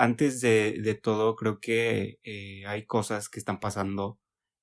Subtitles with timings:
[0.00, 4.18] antes de, todo, creo que eh, hay cosas que están pasando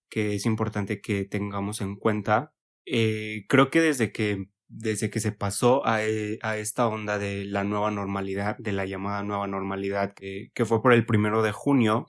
[0.09, 2.53] que es importante que tengamos en cuenta.
[2.85, 7.45] Eh, creo que desde que desde que se pasó a, eh, a, esta onda de
[7.45, 11.53] la nueva normalidad, de la llamada nueva normalidad, que, que fue por el primero de
[11.53, 12.07] junio,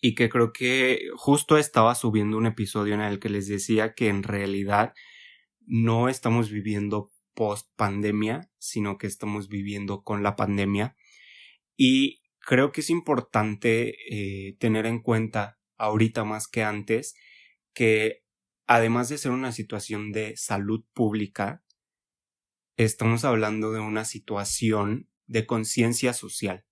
[0.00, 4.08] y que creo que justo estaba subiendo un episodio en el que les decía que
[4.08, 4.92] en realidad
[5.66, 10.96] no estamos viviendo post pandemia, sino que estamos viviendo con la pandemia
[11.78, 17.14] y creo que es importante eh, tener en cuenta ahorita más que antes
[17.72, 18.24] que
[18.66, 21.62] además de ser una situación de salud pública,
[22.76, 26.66] estamos hablando de una situación de conciencia social,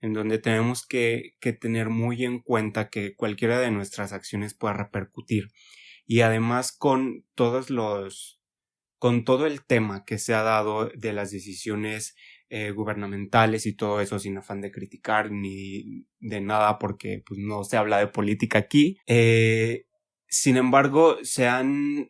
[0.00, 4.74] en donde tenemos que, que, tener muy en cuenta que cualquiera de nuestras acciones pueda
[4.74, 5.48] repercutir.
[6.06, 8.40] Y además con todos los,
[8.98, 12.14] con todo el tema que se ha dado de las decisiones
[12.48, 17.64] eh, gubernamentales y todo eso sin afán de criticar ni de nada porque pues, no
[17.64, 18.98] se habla de política aquí.
[19.06, 19.86] Eh,
[20.28, 22.08] sin embargo, se han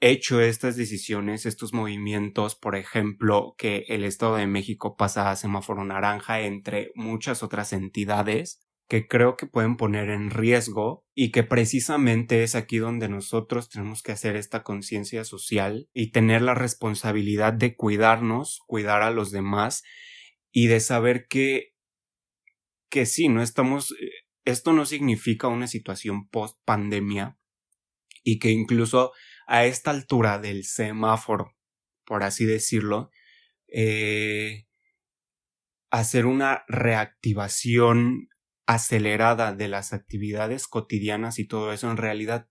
[0.00, 5.84] hecho estas decisiones, estos movimientos, por ejemplo, que el Estado de México pasa a semáforo
[5.84, 12.42] naranja entre muchas otras entidades que creo que pueden poner en riesgo y que precisamente
[12.42, 17.76] es aquí donde nosotros tenemos que hacer esta conciencia social y tener la responsabilidad de
[17.76, 19.82] cuidarnos, cuidar a los demás
[20.50, 21.74] y de saber que
[22.90, 24.10] que sí, no estamos eh,
[24.46, 27.38] esto no significa una situación post pandemia
[28.24, 29.12] y que incluso
[29.46, 31.54] a esta altura del semáforo,
[32.06, 33.10] por así decirlo,
[33.66, 34.66] eh,
[35.90, 38.28] hacer una reactivación
[38.68, 42.48] acelerada de las actividades cotidianas y todo eso, en realidad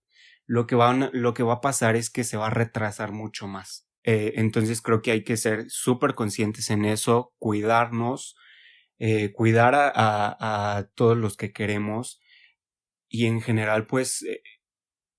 [0.47, 3.47] lo que va, lo que va a pasar es que se va a retrasar mucho
[3.47, 3.87] más.
[4.03, 8.35] Eh, entonces creo que hay que ser súper conscientes en eso, cuidarnos,
[8.97, 12.19] eh, cuidar a, a, todos los que queremos
[13.07, 14.41] y en general pues eh,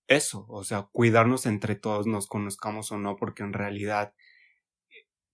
[0.09, 4.15] eso, o sea, cuidarnos entre todos, nos conozcamos o no, porque en realidad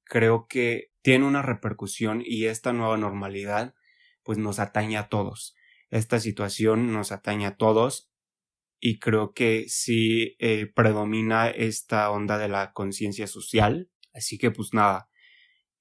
[0.04, 3.74] creo que tiene una repercusión y esta nueva normalidad
[4.24, 5.54] pues nos atañe a todos.
[5.90, 8.10] Esta situación nos atañe a todos
[8.80, 13.90] y creo que sí eh, predomina esta onda de la conciencia social.
[14.12, 15.08] Así que pues nada,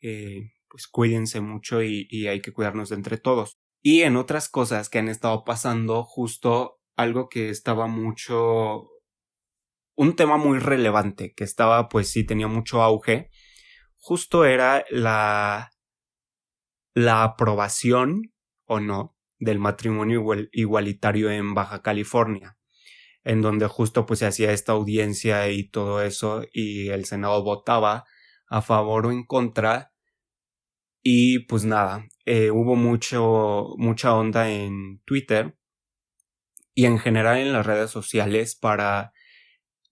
[0.01, 3.57] eh, pues cuídense mucho y, y hay que cuidarnos de entre todos.
[3.81, 8.89] Y en otras cosas que han estado pasando, justo algo que estaba mucho
[9.95, 13.29] un tema muy relevante que estaba pues sí tenía mucho auge
[13.97, 15.71] justo era la
[16.95, 18.32] la aprobación
[18.73, 22.57] o no del matrimonio igualitario en Baja California,
[23.23, 28.05] en donde justo pues se hacía esta audiencia y todo eso y el Senado votaba
[28.47, 29.91] a favor o en contra
[31.01, 35.57] y pues nada, eh, hubo mucho, mucha onda en Twitter
[36.73, 39.11] y en general en las redes sociales para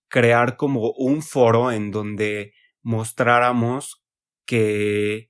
[0.07, 4.05] crear como un foro en donde mostráramos
[4.45, 5.29] que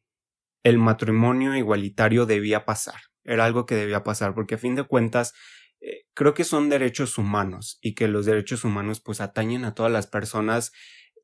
[0.63, 5.33] el matrimonio igualitario debía pasar era algo que debía pasar, porque a fin de cuentas
[5.81, 9.91] eh, creo que son derechos humanos y que los derechos humanos pues atañen a todas
[9.91, 10.71] las personas,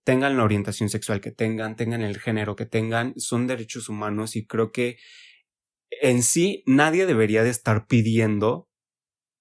[0.04, 4.46] tengan la orientación sexual que tengan, tengan el género que tengan, son derechos humanos y
[4.46, 4.98] creo que
[6.02, 8.68] en sí nadie debería de estar pidiendo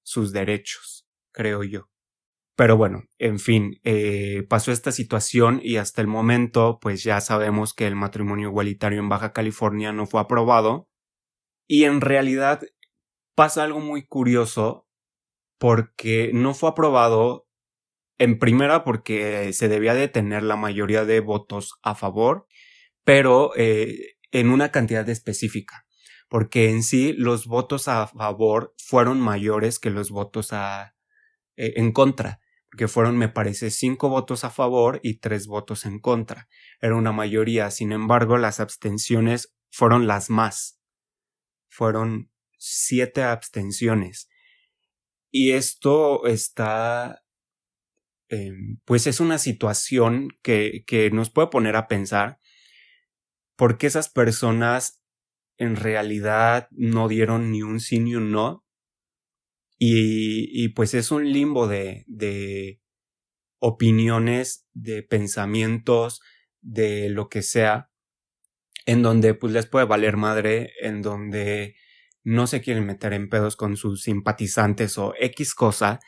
[0.04, 1.88] sus derechos, creo yo.
[2.56, 7.74] Pero bueno, en fin, eh, pasó esta situación y hasta el momento pues ya sabemos
[7.74, 10.88] que el matrimonio igualitario en Baja California no fue aprobado
[11.66, 12.62] y en realidad
[13.34, 14.88] pasa algo muy curioso
[15.58, 17.46] porque no fue aprobado
[18.18, 22.46] en primera porque se debía de tener la mayoría de votos a favor,
[23.04, 25.86] pero eh, en una cantidad específica,
[26.28, 30.94] porque en sí los votos a favor fueron mayores que los votos a,
[31.56, 32.40] eh, en contra,
[32.70, 36.48] porque fueron, me parece, cinco votos a favor y tres votos en contra.
[36.80, 40.75] Era una mayoría, sin embargo, las abstenciones fueron las más
[41.68, 44.28] fueron siete abstenciones.
[45.30, 47.22] Y esto está,
[48.28, 52.38] em, pues es una situación que, que nos puede poner a pensar
[53.56, 55.02] por qué esas personas
[55.58, 58.64] en realidad no dieron ni un sí ni un no
[59.78, 62.80] Y, y pues es un limbo de, de
[63.58, 66.22] opiniones, de pensamientos,
[66.62, 67.90] de lo que sea,
[68.86, 71.76] en donde pues les puede valer madre, en donde
[72.22, 76.00] no se quieren meter en pedos con sus simpatizantes o X cosa,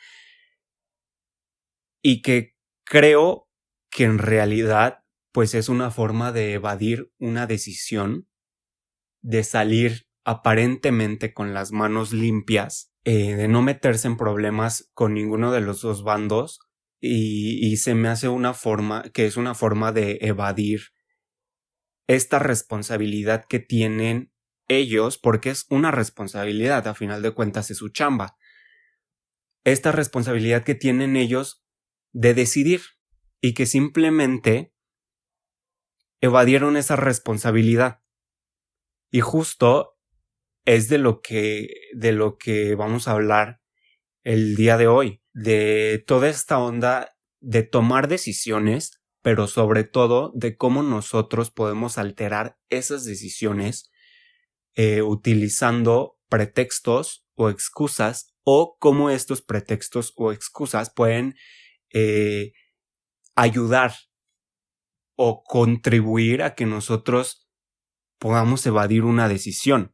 [2.01, 2.55] y que
[2.85, 3.49] creo
[3.91, 4.99] que en realidad
[5.31, 8.27] pues es una forma de evadir una decisión,
[9.21, 15.51] de salir aparentemente con las manos limpias, eh, de no meterse en problemas con ninguno
[15.51, 16.59] de los dos bandos,
[17.01, 20.91] y, y se me hace una forma que es una forma de evadir
[22.09, 24.33] esta responsabilidad que tienen
[24.67, 28.35] ellos, porque es una responsabilidad, a final de cuentas es su chamba.
[29.63, 31.63] Esta responsabilidad que tienen ellos
[32.11, 32.81] de decidir
[33.41, 34.73] y que simplemente
[36.19, 38.01] evadieron esa responsabilidad.
[39.11, 39.99] Y justo
[40.65, 43.61] es de lo que de lo que vamos a hablar
[44.23, 50.55] el día de hoy, de toda esta onda de tomar decisiones, pero sobre todo de
[50.55, 53.91] cómo nosotros podemos alterar esas decisiones
[54.75, 61.35] eh, utilizando pretextos o excusas o cómo estos pretextos o excusas pueden
[61.91, 62.53] eh,
[63.35, 63.93] ayudar
[65.15, 67.49] o contribuir a que nosotros
[68.19, 69.93] podamos evadir una decisión.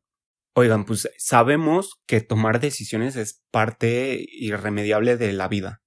[0.56, 5.82] Oigan, pues sabemos que tomar decisiones es parte irremediable de la vida,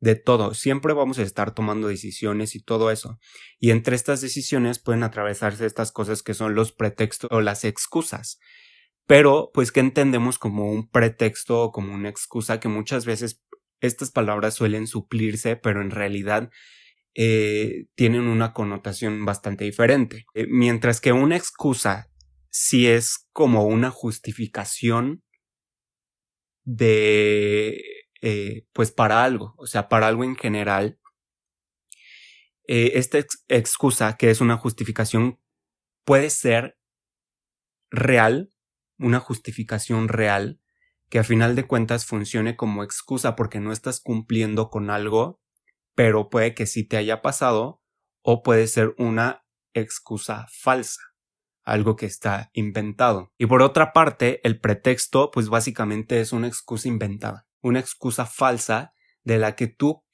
[0.00, 0.54] de todo.
[0.54, 3.18] Siempre vamos a estar tomando decisiones y todo eso.
[3.58, 8.38] Y entre estas decisiones pueden atravesarse estas cosas que son los pretextos o las excusas.
[9.06, 13.42] Pero, pues, ¿qué entendemos como un pretexto o como una excusa que muchas veces
[13.80, 16.50] estas palabras suelen suplirse, pero en realidad
[17.14, 20.26] eh, tienen una connotación bastante diferente.
[20.34, 22.10] Eh, mientras que una excusa
[22.50, 25.22] sí es como una justificación
[26.64, 30.98] de, eh, pues para algo, o sea, para algo en general.
[32.64, 33.18] esta
[33.48, 35.40] excusa, que es una justificación,
[36.04, 36.78] puede ser
[37.90, 38.52] real,
[38.98, 40.60] una justificación real,
[41.08, 45.40] que a final de cuentas funcione como excusa porque no estás cumpliendo con algo,
[45.94, 47.82] pero puede que sí te haya pasado
[48.22, 51.00] o puede ser una excusa falsa,
[51.64, 53.32] algo que está inventado.
[53.38, 58.92] Y por otra parte, el pretexto pues básicamente es una excusa inventada, una excusa falsa
[59.22, 60.04] de la que tú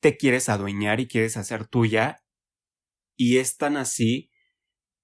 [0.00, 2.24] te quieres adueñar y quieres hacer tuya
[3.16, 4.30] y es tan así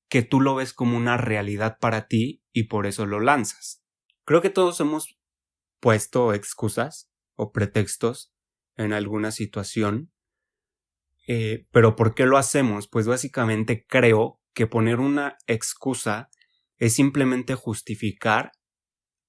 [0.08, 3.82] que tú lo ves como una realidad para ti y por eso lo lanzas.
[4.24, 5.18] Creo que todos hemos
[5.80, 8.32] puesto excusas o pretextos
[8.76, 10.12] en alguna situación.
[11.26, 12.88] Eh, pero ¿por qué lo hacemos?
[12.88, 16.30] Pues básicamente creo que poner una excusa
[16.76, 18.52] es simplemente justificar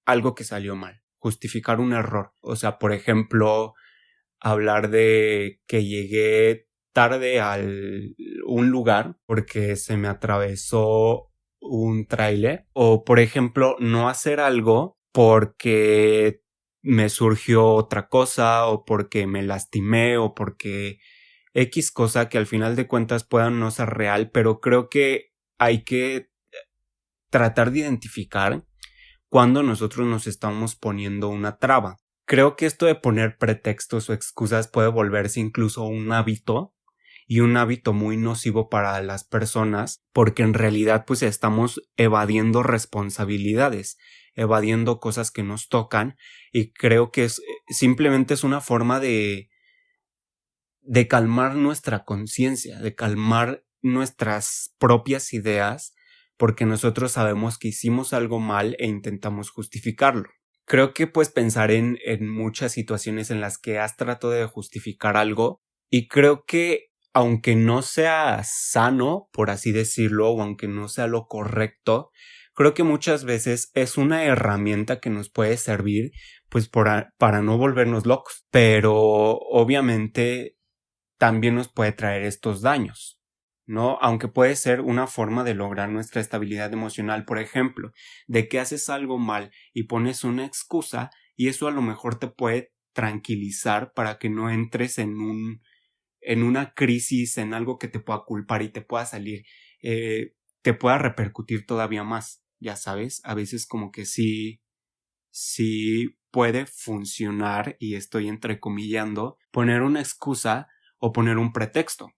[0.05, 2.33] algo que salió mal, justificar un error.
[2.39, 3.73] O sea, por ejemplo,
[4.39, 7.57] hablar de que llegué tarde a
[8.45, 16.43] un lugar porque se me atravesó un tráiler o por ejemplo no hacer algo porque
[16.83, 20.99] me surgió otra cosa o porque me lastimé o porque
[21.55, 25.83] X cosa que al final de cuentas pueda no ser real, pero creo que hay
[25.83, 26.29] que
[27.31, 28.63] tratar de identificar
[29.35, 31.97] cuando nosotros nos estamos poniendo una traba.
[32.25, 36.73] Creo que esto de poner pretextos o excusas puede volverse incluso un hábito
[37.27, 43.97] y un hábito muy nocivo para las personas porque en realidad pues estamos evadiendo responsabilidades,
[44.35, 46.15] evadiendo cosas que nos tocan
[46.53, 49.49] y creo que es simplemente es una forma de
[50.79, 55.94] de calmar nuestra conciencia, de calmar nuestras propias ideas
[56.37, 60.29] porque nosotros sabemos que hicimos algo mal e intentamos justificarlo.
[60.65, 65.17] Creo que pues pensar en, en muchas situaciones en las que has tratado de justificar
[65.17, 71.07] algo y creo que aunque no sea sano, por así decirlo, o aunque no sea
[71.07, 72.11] lo correcto,
[72.53, 76.11] creo que muchas veces es una herramienta que nos puede servir
[76.49, 78.45] pues para no volvernos locos.
[78.51, 80.57] Pero obviamente
[81.17, 83.14] también nos puede traer estos daños,
[83.65, 83.97] ¿no?
[84.01, 87.91] Aunque puede ser una forma de lograr nuestra estabilidad emocional, por ejemplo,
[88.27, 92.27] de que haces algo mal y pones una excusa y eso a lo mejor te
[92.27, 95.61] puede tranquilizar para que no entres en un
[96.21, 99.45] en una crisis, en algo que te pueda culpar y te pueda salir,
[99.81, 104.61] eh, te pueda repercutir todavía más, ya sabes, a veces como que sí,
[105.31, 110.67] sí puede funcionar, y estoy entrecomillando, poner una excusa
[110.97, 112.09] o poner un pretexto.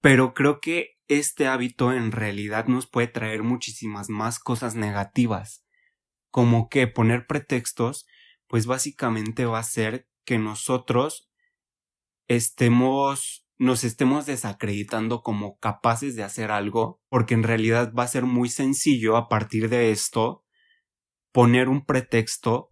[0.00, 5.64] Pero creo que este hábito en realidad nos puede traer muchísimas más cosas negativas,
[6.30, 8.06] como que poner pretextos
[8.48, 11.30] pues básicamente va a ser que nosotros
[12.28, 18.22] estemos nos estemos desacreditando como capaces de hacer algo, porque en realidad va a ser
[18.22, 20.44] muy sencillo a partir de esto
[21.32, 22.70] poner un pretexto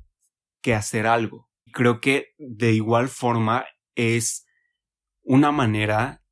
[0.62, 1.50] que hacer algo.
[1.72, 3.66] Creo que de igual forma
[3.96, 4.46] es
[5.22, 6.22] una manera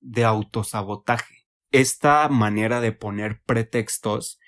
[0.00, 1.46] de autosabotaje.
[1.70, 4.38] Esta manera de poner pretextos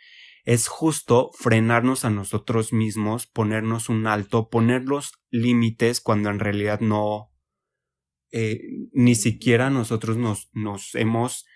[0.44, 6.80] es justo frenarnos a nosotros mismos, ponernos un alto, poner los límites cuando en realidad
[6.80, 7.30] no,
[8.32, 8.60] eh,
[8.92, 11.46] ni siquiera nosotros nos, nos hemos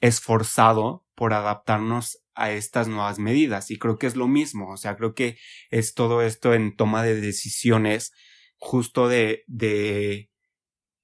[0.00, 3.70] esforzado por adaptarnos a estas nuevas medidas.
[3.70, 5.36] Y creo que es lo mismo, o sea, creo que
[5.70, 8.12] es todo esto en toma de decisiones,
[8.56, 10.30] justo de, de,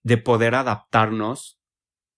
[0.03, 1.61] de poder adaptarnos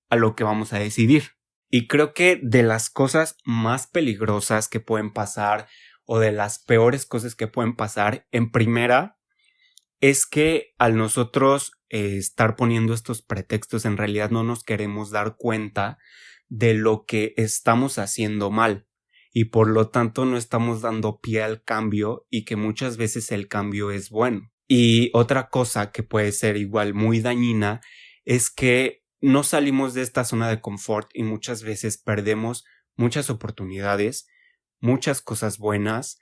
[0.08, 1.32] a lo que vamos a decidir.
[1.70, 5.68] Y creo que de las cosas más peligrosas que pueden pasar
[6.04, 9.18] o de las peores cosas que pueden pasar, en primera,
[10.00, 15.36] es que al nosotros eh, estar poniendo estos pretextos en realidad no nos queremos dar
[15.36, 15.98] cuenta
[16.48, 18.86] de lo que estamos haciendo mal
[19.32, 23.48] y por lo tanto no estamos dando pie al cambio y que muchas veces el
[23.48, 24.50] cambio es bueno.
[24.66, 27.80] Y otra cosa que puede ser igual muy dañina
[28.24, 32.64] es que no salimos de esta zona de confort y muchas veces perdemos
[32.96, 34.28] muchas oportunidades,
[34.80, 36.18] muchas cosas buenas,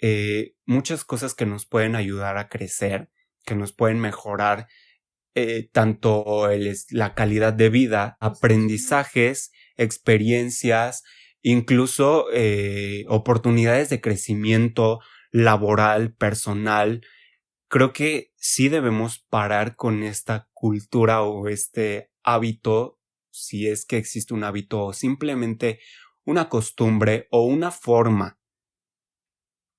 [0.00, 3.10] eh, muchas cosas que nos pueden ayudar a crecer,
[3.44, 4.66] que nos pueden mejorar
[5.34, 6.48] eh, tanto
[6.90, 11.02] la calidad de vida, aprendizajes, experiencias,
[11.42, 17.04] incluso eh, oportunidades de crecimiento laboral, personal.
[17.68, 22.98] Creo que sí debemos parar con esta cultura o este hábito,
[23.30, 25.80] si es que existe un hábito o simplemente
[26.24, 28.40] una costumbre o una forma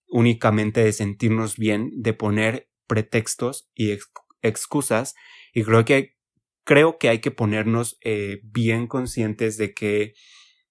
[0.08, 3.98] únicamente de sentirnos bien, de poner pretextos y
[4.42, 5.16] excusas
[5.54, 6.16] y creo que
[6.64, 10.14] creo que hay que ponernos eh, bien conscientes de que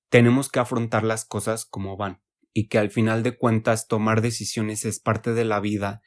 [0.09, 4.85] tenemos que afrontar las cosas como van y que al final de cuentas tomar decisiones
[4.85, 6.03] es parte de la vida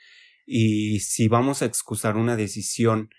[0.46, 3.10] y si vamos a excusar una decisión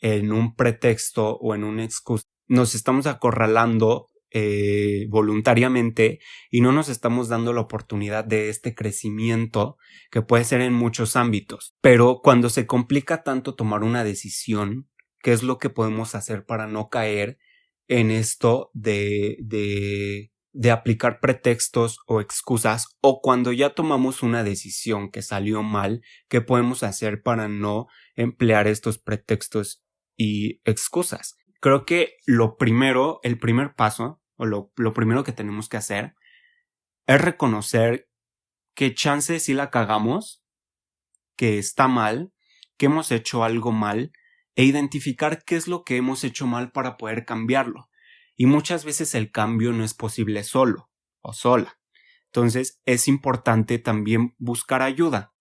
[0.00, 6.18] en un pretexto o en una excusa, nos estamos acorralando eh, voluntariamente
[6.50, 9.78] y no nos estamos dando la oportunidad de este crecimiento
[10.10, 11.74] que puede ser en muchos ámbitos.
[11.80, 14.88] Pero cuando se complica tanto tomar una decisión,
[15.22, 17.38] ¿qué es lo que podemos hacer para no caer
[17.88, 25.10] en esto de, de, de aplicar pretextos o excusas o cuando ya tomamos una decisión
[25.10, 27.86] que salió mal, ¿qué podemos hacer para no
[28.16, 29.85] emplear estos pretextos
[30.16, 31.36] y excusas.
[31.60, 36.14] Creo que lo primero, el primer paso, o lo, primero que tenemos que hacer,
[37.06, 38.08] es reconocer
[38.74, 40.44] que chance si la cagamos,
[41.36, 42.32] que está mal,
[42.76, 44.12] que hemos hecho algo mal,
[44.54, 47.88] e identificar qué es lo que hemos hecho mal para poder cambiarlo.
[48.36, 51.78] Y muchas veces el cambio no es posible solo o sola.
[52.26, 55.32] Entonces es importante también buscar ayuda.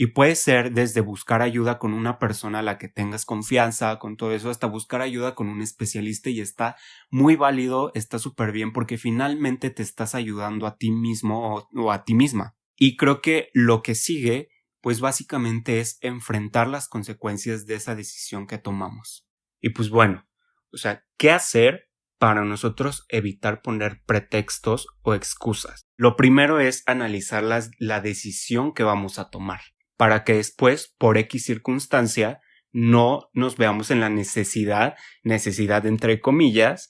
[0.00, 4.16] Y puede ser desde buscar ayuda con una persona a la que tengas confianza, con
[4.16, 6.76] todo eso, hasta buscar ayuda con un especialista y está
[7.10, 12.04] muy válido, está súper bien porque finalmente te estás ayudando a ti mismo o, a
[12.04, 12.54] ti misma.
[12.76, 14.50] Y creo que lo que sigue,
[14.80, 19.26] pues básicamente es enfrentar las consecuencias de esa decisión que tomamos.
[19.60, 20.28] Y pues bueno,
[20.72, 21.90] o sea, ¿qué hacer
[22.20, 25.88] para nosotros evitar poner pretextos o excusas?
[25.96, 29.60] Lo primero es analizar la decisión que vamos a tomar
[29.98, 32.40] para que después, por X circunstancia,
[32.72, 36.88] no nos veamos en la necesidad, necesidad entre comillas,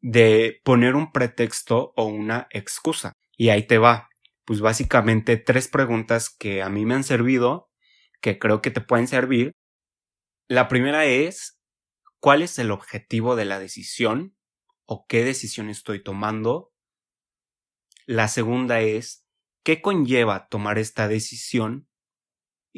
[0.00, 3.12] de poner un pretexto o una excusa.
[3.36, 4.08] Y ahí te va.
[4.44, 7.68] Pues básicamente tres preguntas que a mí me han servido,
[8.20, 9.52] que creo que te pueden servir.
[10.46, 11.58] La primera es,
[12.20, 14.36] ¿cuál es el objetivo de la decisión?
[14.84, 16.72] ¿O qué decisión estoy tomando?
[18.06, 19.26] La segunda es,
[19.64, 21.88] ¿qué conlleva tomar esta decisión?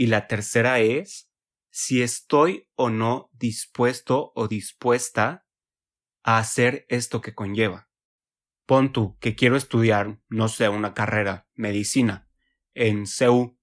[0.01, 1.29] Y la tercera es
[1.71, 5.45] si estoy o no dispuesto o dispuesta
[6.23, 7.91] a hacer esto que conlleva.
[8.65, 12.29] Pon tú que quiero estudiar, no sé, una carrera, medicina,
[12.75, 13.59] en CEU.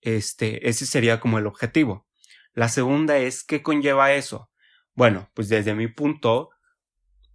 [0.00, 2.08] Este, ese sería como el objetivo.
[2.52, 4.50] La segunda es, ¿qué conlleva eso?
[4.94, 6.50] Bueno, pues desde mi punto,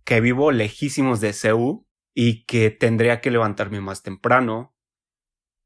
[0.04, 4.75] que vivo lejísimos de CEU y que tendría que levantarme más temprano,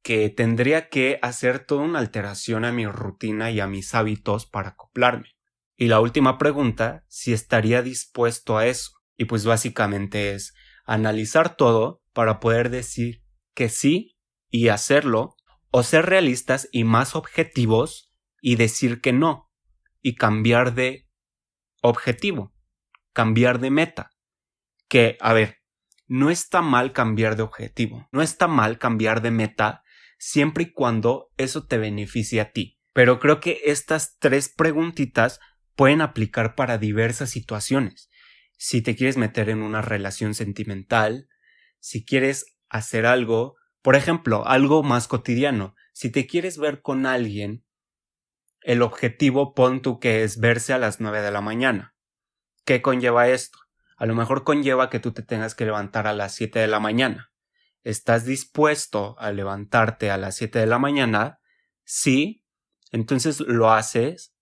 [0.02, 4.70] que tendría que hacer toda una alteración a mi rutina y a mis hábitos para
[4.70, 5.36] acoplarme.
[5.76, 8.92] Y la última pregunta, si estaría dispuesto a eso.
[9.18, 10.54] Y pues básicamente es
[10.86, 14.18] analizar todo para poder decir que sí
[14.50, 15.36] y hacerlo
[15.72, 19.52] O ser realistas y más objetivos y decir que no.
[20.02, 21.08] Y cambiar de
[21.84, 22.56] objetivo.
[23.14, 24.10] Cambiar de meta.
[24.88, 25.60] Que, a ver,
[26.08, 28.10] no está mal cambiar de objetivo.
[28.12, 29.84] No está mal cambiar de meta
[30.20, 32.78] siempre y cuando eso te beneficie a ti.
[32.94, 35.40] Pero creo que estas tres preguntitas
[35.76, 38.10] pueden aplicar para diversas situaciones.
[38.58, 41.30] Si te quieres meter en una relación sentimental,
[41.80, 47.64] si quieres hacer algo, por ejemplo, algo más cotidiano, si te quieres ver con alguien,
[48.62, 51.96] el objetivo pon tú que es verse a las nueve de la mañana.
[52.66, 53.58] ¿Qué conlleva esto?
[53.96, 56.82] A lo mejor conlleva que tú te tengas que levantar a las siete de la
[56.82, 57.32] mañana.
[57.84, 61.40] ¿Estás dispuesto a levantarte a las siete de la mañana?
[61.86, 62.44] Sí,
[62.92, 64.36] entonces lo haces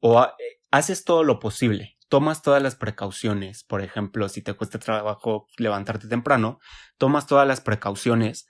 [0.00, 0.32] o eh,
[0.70, 6.08] haces todo lo posible, tomas todas las precauciones, por ejemplo, si te cuesta trabajo levantarte
[6.08, 6.60] temprano,
[6.98, 8.46] tomas todas las precauciones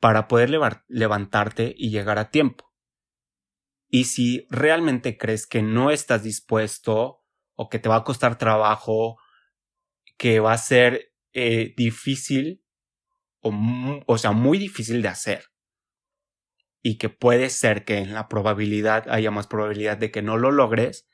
[0.00, 0.50] para poder
[0.88, 2.72] levantarte y llegar a tiempo.
[3.88, 9.16] Y si realmente crees que no estás dispuesto o que te va a costar trabajo,
[10.18, 12.62] que va a ser eh, difícil
[14.06, 15.44] o, sea, muy difícil de hacer,
[16.82, 20.52] y que puede ser que en la probabilidad haya más probabilidad de que no lo
[20.52, 21.08] logres,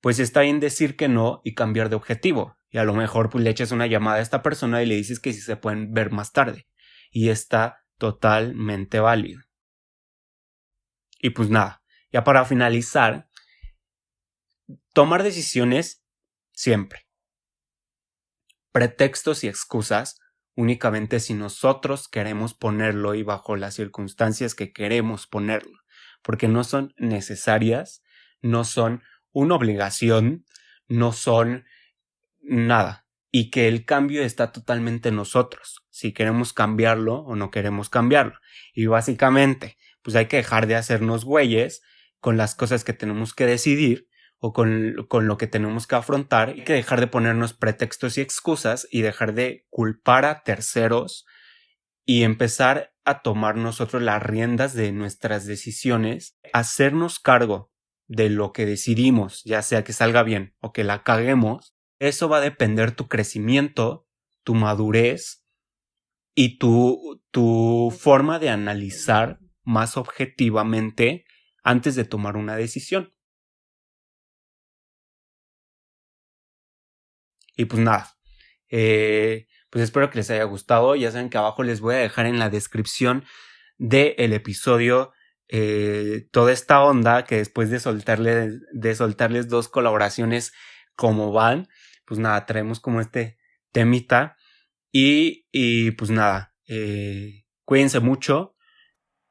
[0.00, 2.56] pues está bien decir que no y cambiar de objetivo.
[2.70, 5.20] Y a lo mejor pues le echas una llamada a esta persona y le dices
[5.20, 6.66] que si se pueden ver más tarde.
[7.10, 9.42] Y está totalmente válido.
[11.20, 13.28] Y pues nada, ya para finalizar,
[14.94, 16.02] tomar decisiones
[16.52, 17.06] siempre.
[18.72, 20.18] Pretextos y excusas
[20.60, 25.78] únicamente si nosotros queremos ponerlo y bajo las circunstancias que queremos ponerlo,
[26.22, 28.02] porque no son necesarias,
[28.42, 29.02] no son
[29.32, 30.44] una obligación,
[30.86, 31.64] no son
[32.42, 37.88] nada, y que el cambio está totalmente en nosotros, si queremos cambiarlo o no queremos
[37.88, 38.34] cambiarlo.
[38.74, 41.80] Y básicamente, pues hay que dejar de hacernos güeyes
[42.18, 44.09] con las cosas que tenemos que decidir
[44.40, 48.22] o con, con, lo que tenemos que afrontar, hay que dejar de ponernos pretextos y
[48.22, 51.26] excusas y dejar de culpar a terceros
[52.06, 57.70] y empezar a tomar nosotros las riendas de nuestras decisiones, hacernos cargo
[58.08, 62.38] de lo que decidimos, ya sea que salga bien o que la caguemos, eso va
[62.38, 64.08] a depender tu crecimiento,
[64.42, 65.44] tu madurez
[66.34, 71.24] y tu, tu forma de analizar más objetivamente
[71.62, 73.12] antes de tomar una decisión.
[77.56, 78.16] Y pues nada,
[78.68, 80.94] eh, pues espero que les haya gustado.
[80.96, 83.24] Ya saben que abajo les voy a dejar en la descripción
[83.78, 85.12] del episodio
[85.48, 90.52] eh, toda esta onda que después de soltarles, de soltarles dos colaboraciones
[90.94, 91.68] como van,
[92.04, 93.38] pues nada, traemos como este
[93.72, 94.36] temita.
[94.92, 98.56] Y, y pues nada, eh, cuídense mucho,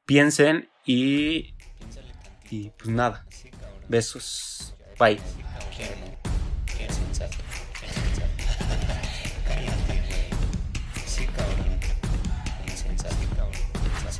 [0.06, 1.54] piensen y,
[2.50, 3.26] y pues nada,
[3.88, 5.20] besos, bye.